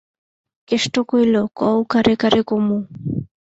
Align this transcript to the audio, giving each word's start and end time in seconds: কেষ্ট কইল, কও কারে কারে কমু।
কেষ্ট 0.67 0.95
কইল, 1.09 1.35
কও 1.59 1.77
কারে 1.91 2.13
কারে 2.21 2.41
কমু। 2.49 2.77